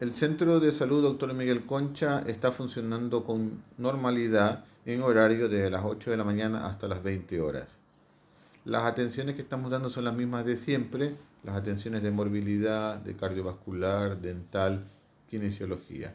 El 0.00 0.14
Centro 0.14 0.60
de 0.60 0.70
Salud 0.70 1.02
Dr. 1.02 1.34
Miguel 1.34 1.66
Concha 1.66 2.22
está 2.24 2.52
funcionando 2.52 3.24
con 3.24 3.64
normalidad 3.78 4.64
en 4.86 5.02
horario 5.02 5.48
de 5.48 5.68
las 5.70 5.84
8 5.84 6.12
de 6.12 6.16
la 6.16 6.22
mañana 6.22 6.68
hasta 6.68 6.86
las 6.86 7.02
20 7.02 7.40
horas. 7.40 7.78
Las 8.64 8.84
atenciones 8.84 9.34
que 9.34 9.42
estamos 9.42 9.72
dando 9.72 9.88
son 9.88 10.04
las 10.04 10.14
mismas 10.14 10.46
de 10.46 10.56
siempre, 10.56 11.14
las 11.42 11.56
atenciones 11.56 12.04
de 12.04 12.12
morbilidad, 12.12 12.98
de 12.98 13.16
cardiovascular, 13.16 14.20
dental, 14.20 14.84
kinesiología. 15.28 16.14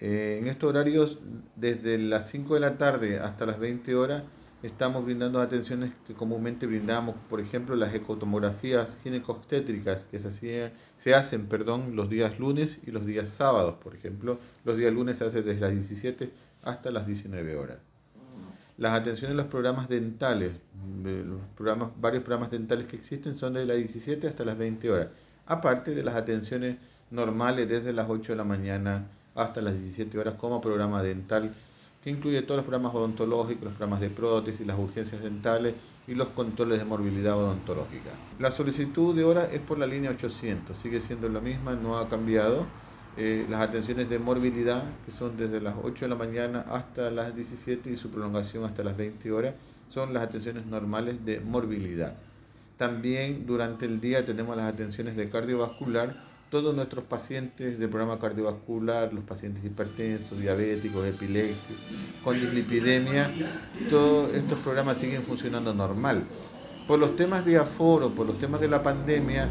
Eh, 0.00 0.38
en 0.40 0.48
estos 0.48 0.68
horarios, 0.68 1.20
desde 1.54 1.98
las 1.98 2.28
5 2.28 2.54
de 2.54 2.60
la 2.60 2.78
tarde 2.78 3.20
hasta 3.20 3.46
las 3.46 3.60
20 3.60 3.94
horas, 3.94 4.24
estamos 4.62 5.04
brindando 5.04 5.40
atenciones 5.40 5.92
que 6.06 6.14
comúnmente 6.14 6.66
brindamos, 6.66 7.14
por 7.30 7.40
ejemplo, 7.40 7.76
las 7.76 7.94
ecotomografías 7.94 8.98
ginecostétricas 9.02 10.04
que 10.04 10.18
se, 10.18 10.72
se 10.96 11.14
hacen 11.14 11.46
perdón, 11.46 11.94
los 11.94 12.08
días 12.08 12.38
lunes 12.38 12.80
y 12.86 12.90
los 12.90 13.06
días 13.06 13.28
sábados, 13.28 13.76
por 13.76 13.94
ejemplo. 13.94 14.38
Los 14.64 14.76
días 14.76 14.92
lunes 14.92 15.18
se 15.18 15.24
hace 15.24 15.42
desde 15.42 15.60
las 15.60 15.70
17 15.70 16.30
hasta 16.62 16.90
las 16.90 17.06
19 17.06 17.56
horas. 17.56 17.78
Las 18.76 18.94
atenciones 18.94 19.36
de 19.36 19.42
los 19.42 19.50
programas 19.50 19.88
dentales, 19.88 20.52
los 21.02 21.40
programas, 21.56 21.90
varios 22.00 22.22
programas 22.22 22.50
dentales 22.50 22.86
que 22.86 22.96
existen 22.96 23.36
son 23.36 23.54
desde 23.54 23.66
las 23.66 23.76
17 23.76 24.28
hasta 24.28 24.44
las 24.44 24.56
20 24.56 24.90
horas, 24.90 25.08
aparte 25.46 25.94
de 25.94 26.02
las 26.04 26.14
atenciones 26.14 26.76
normales 27.10 27.68
desde 27.68 27.92
las 27.92 28.08
8 28.08 28.32
de 28.32 28.36
la 28.36 28.44
mañana 28.44 29.08
hasta 29.34 29.60
las 29.60 29.74
17 29.74 30.16
horas 30.18 30.34
como 30.34 30.60
programa 30.60 31.02
dental 31.02 31.54
incluye 32.10 32.42
todos 32.42 32.58
los 32.58 32.64
programas 32.64 32.94
odontológicos, 32.94 33.64
los 33.64 33.72
programas 33.74 34.00
de 34.00 34.10
prótesis, 34.10 34.66
las 34.66 34.78
urgencias 34.78 35.22
dentales 35.22 35.74
y 36.06 36.14
los 36.14 36.28
controles 36.28 36.78
de 36.78 36.84
morbilidad 36.84 37.36
odontológica. 37.36 38.10
La 38.38 38.50
solicitud 38.50 39.14
de 39.14 39.24
hora 39.24 39.44
es 39.52 39.60
por 39.60 39.78
la 39.78 39.86
línea 39.86 40.10
800, 40.10 40.76
sigue 40.76 41.00
siendo 41.00 41.28
la 41.28 41.40
misma, 41.40 41.74
no 41.74 41.98
ha 41.98 42.08
cambiado. 42.08 42.66
Eh, 43.16 43.46
las 43.50 43.60
atenciones 43.62 44.08
de 44.08 44.18
morbilidad, 44.18 44.84
que 45.04 45.10
son 45.10 45.36
desde 45.36 45.60
las 45.60 45.74
8 45.82 46.04
de 46.04 46.08
la 46.08 46.14
mañana 46.14 46.64
hasta 46.70 47.10
las 47.10 47.34
17 47.34 47.90
y 47.90 47.96
su 47.96 48.10
prolongación 48.10 48.64
hasta 48.64 48.84
las 48.84 48.96
20 48.96 49.32
horas, 49.32 49.54
son 49.88 50.14
las 50.14 50.22
atenciones 50.22 50.66
normales 50.66 51.24
de 51.24 51.40
morbilidad. 51.40 52.14
También 52.76 53.44
durante 53.44 53.86
el 53.86 54.00
día 54.00 54.24
tenemos 54.24 54.56
las 54.56 54.72
atenciones 54.72 55.16
de 55.16 55.28
cardiovascular, 55.28 56.27
todos 56.50 56.74
nuestros 56.74 57.04
pacientes 57.04 57.78
del 57.78 57.88
programa 57.90 58.18
cardiovascular, 58.18 59.12
los 59.12 59.24
pacientes 59.24 59.64
hipertensos, 59.64 60.38
diabéticos, 60.38 61.06
epilépticos, 61.06 61.76
con 62.24 62.40
dislipidemia, 62.40 63.30
todos 63.90 64.34
estos 64.34 64.58
programas 64.60 64.96
siguen 64.96 65.22
funcionando 65.22 65.74
normal. 65.74 66.24
Por 66.86 66.98
los 66.98 67.16
temas 67.16 67.44
de 67.44 67.58
aforo, 67.58 68.10
por 68.10 68.26
los 68.26 68.38
temas 68.38 68.60
de 68.60 68.68
la 68.68 68.82
pandemia, 68.82 69.48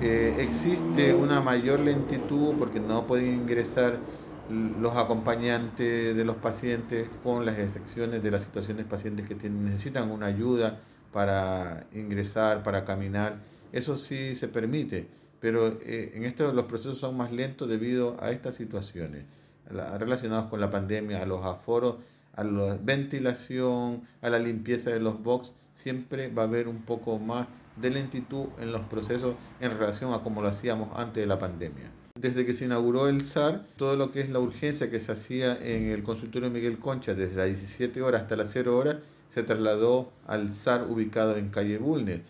eh, 0.00 0.36
existe 0.38 1.12
una 1.14 1.42
mayor 1.42 1.80
lentitud 1.80 2.54
porque 2.58 2.80
no 2.80 3.06
pueden 3.06 3.34
ingresar 3.34 3.98
los 4.48 4.96
acompañantes 4.96 6.16
de 6.16 6.24
los 6.24 6.36
pacientes 6.36 7.08
con 7.22 7.44
las 7.44 7.58
excepciones 7.58 8.22
de 8.22 8.30
las 8.30 8.42
situaciones 8.42 8.86
pacientes 8.86 9.28
que 9.28 9.34
necesitan 9.48 10.10
una 10.10 10.26
ayuda 10.26 10.80
para 11.12 11.86
ingresar, 11.92 12.62
para 12.62 12.84
caminar. 12.84 13.36
Eso 13.72 13.96
sí 13.96 14.34
se 14.34 14.48
permite 14.48 15.19
pero 15.40 15.68
eh, 15.82 16.12
en 16.14 16.24
esto 16.24 16.52
los 16.52 16.66
procesos 16.66 16.98
son 16.98 17.16
más 17.16 17.32
lentos 17.32 17.68
debido 17.68 18.16
a 18.22 18.30
estas 18.30 18.54
situaciones 18.54 19.24
relacionadas 19.98 20.46
con 20.46 20.60
la 20.60 20.68
pandemia, 20.68 21.22
a 21.22 21.26
los 21.26 21.44
aforos, 21.44 21.96
a 22.34 22.44
la 22.44 22.76
ventilación, 22.82 24.02
a 24.20 24.28
la 24.28 24.38
limpieza 24.38 24.90
de 24.90 25.00
los 25.00 25.22
box, 25.22 25.52
siempre 25.74 26.28
va 26.28 26.42
a 26.42 26.46
haber 26.46 26.68
un 26.68 26.82
poco 26.82 27.18
más 27.18 27.46
de 27.76 27.90
lentitud 27.90 28.46
en 28.60 28.72
los 28.72 28.82
procesos 28.82 29.34
en 29.60 29.70
relación 29.70 30.12
a 30.12 30.22
como 30.22 30.42
lo 30.42 30.48
hacíamos 30.48 30.90
antes 30.98 31.22
de 31.22 31.26
la 31.26 31.38
pandemia. 31.38 31.90
Desde 32.18 32.44
que 32.44 32.52
se 32.52 32.66
inauguró 32.66 33.08
el 33.08 33.22
SAR, 33.22 33.64
todo 33.76 33.96
lo 33.96 34.12
que 34.12 34.20
es 34.20 34.30
la 34.30 34.40
urgencia 34.40 34.90
que 34.90 35.00
se 35.00 35.12
hacía 35.12 35.56
en 35.56 35.90
el 35.90 36.02
consultorio 36.02 36.50
Miguel 36.50 36.78
Concha 36.78 37.14
desde 37.14 37.36
las 37.36 37.46
17 37.46 38.02
horas 38.02 38.22
hasta 38.22 38.36
las 38.36 38.50
0 38.52 38.76
horas, 38.76 38.96
se 39.28 39.42
trasladó 39.42 40.10
al 40.26 40.52
SAR 40.52 40.86
ubicado 40.90 41.36
en 41.36 41.50
calle 41.50 41.78
Bulnes 41.78 42.22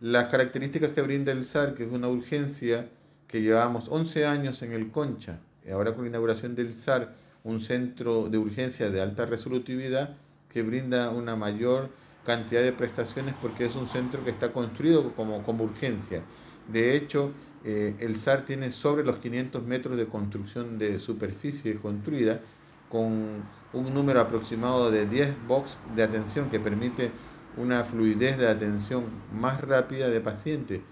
las 0.00 0.28
características 0.28 0.90
que 0.90 1.02
brinda 1.02 1.30
el 1.30 1.44
SAR, 1.44 1.74
que 1.74 1.84
es 1.84 1.92
una 1.92 2.08
urgencia 2.08 2.88
que 3.28 3.42
llevamos 3.42 3.88
11 3.88 4.26
años 4.26 4.62
en 4.62 4.72
el 4.72 4.90
Concha, 4.90 5.38
y 5.64 5.70
ahora 5.70 5.94
con 5.94 6.04
la 6.04 6.08
inauguración 6.08 6.54
del 6.54 6.74
SAR, 6.74 7.14
un 7.44 7.60
centro 7.60 8.28
de 8.28 8.38
urgencia 8.38 8.90
de 8.90 9.00
alta 9.00 9.26
resolutividad 9.26 10.16
que 10.48 10.62
brinda 10.62 11.10
una 11.10 11.36
mayor 11.36 11.90
cantidad 12.24 12.62
de 12.62 12.72
prestaciones 12.72 13.34
porque 13.40 13.66
es 13.66 13.76
un 13.76 13.86
centro 13.86 14.24
que 14.24 14.30
está 14.30 14.52
construido 14.52 15.12
como, 15.14 15.42
como 15.42 15.64
urgencia. 15.64 16.22
De 16.68 16.96
hecho, 16.96 17.32
eh, 17.64 17.94
el 18.00 18.16
SAR 18.16 18.44
tiene 18.44 18.70
sobre 18.70 19.04
los 19.04 19.18
500 19.18 19.62
metros 19.64 19.96
de 19.96 20.06
construcción 20.06 20.78
de 20.78 20.98
superficie 20.98 21.76
construida 21.76 22.40
con 22.88 23.42
un 23.72 23.94
número 23.94 24.20
aproximado 24.20 24.90
de 24.90 25.06
10 25.06 25.46
box 25.46 25.78
de 25.94 26.02
atención 26.02 26.50
que 26.50 26.58
permite 26.58 27.10
una 27.56 27.84
fluidez 27.84 28.38
de 28.38 28.48
atención 28.48 29.04
más 29.32 29.60
rápida 29.60 30.08
de 30.08 30.20
paciente. 30.20 30.82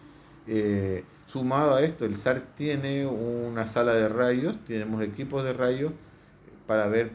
Eh, 0.46 1.04
sumado 1.26 1.74
a 1.74 1.82
esto, 1.82 2.04
el 2.04 2.16
SAR 2.16 2.40
tiene 2.54 3.06
una 3.06 3.66
sala 3.66 3.94
de 3.94 4.08
rayos, 4.08 4.64
tenemos 4.64 5.02
equipos 5.02 5.44
de 5.44 5.52
rayos 5.52 5.92
para 6.66 6.88
ver 6.88 7.12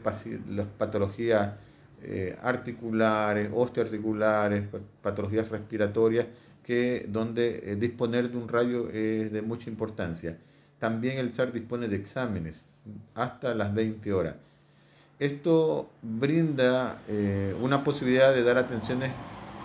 las 0.48 0.66
patologías 0.66 1.54
eh, 2.02 2.36
articulares, 2.42 3.50
osteoarticulares, 3.52 4.64
patologías 5.02 5.48
respiratorias, 5.48 6.26
que 6.62 7.06
donde 7.08 7.72
eh, 7.72 7.76
disponer 7.76 8.30
de 8.30 8.38
un 8.38 8.48
rayo 8.48 8.88
es 8.90 9.32
de 9.32 9.42
mucha 9.42 9.68
importancia. 9.68 10.38
También 10.78 11.18
el 11.18 11.32
SAR 11.32 11.52
dispone 11.52 11.88
de 11.88 11.96
exámenes 11.96 12.66
hasta 13.14 13.54
las 13.54 13.74
20 13.74 14.12
horas. 14.12 14.36
Esto 15.18 15.90
brinda 16.02 16.98
una 17.62 17.84
posibilidad 17.84 18.34
de 18.34 18.42
dar 18.42 18.58
atenciones 18.58 19.12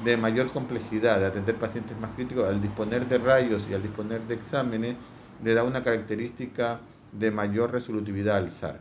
de 0.03 0.17
mayor 0.17 0.51
complejidad, 0.51 1.19
de 1.19 1.25
atender 1.25 1.55
pacientes 1.55 1.99
más 1.99 2.11
críticos, 2.11 2.45
al 2.45 2.61
disponer 2.61 3.05
de 3.07 3.17
rayos 3.17 3.67
y 3.69 3.73
al 3.73 3.81
disponer 3.81 4.21
de 4.21 4.35
exámenes, 4.35 4.95
le 5.43 5.53
da 5.53 5.63
una 5.63 5.83
característica 5.83 6.79
de 7.11 7.31
mayor 7.31 7.71
resolutividad 7.71 8.37
al 8.37 8.51
SAR. 8.51 8.79